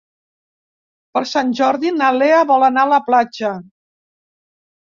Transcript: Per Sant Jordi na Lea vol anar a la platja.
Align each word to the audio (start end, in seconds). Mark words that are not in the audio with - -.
Per 1.17 1.21
Sant 1.31 1.51
Jordi 1.59 1.93
na 1.99 2.09
Lea 2.21 2.39
vol 2.53 2.65
anar 2.71 2.89
a 2.89 2.91
la 2.95 3.01
platja. 3.11 3.55